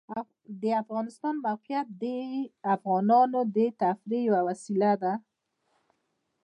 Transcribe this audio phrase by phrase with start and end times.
[0.61, 2.05] د افغانستان د موقعیت د
[2.75, 5.13] افغانانو د تفریح یوه وسیله ده.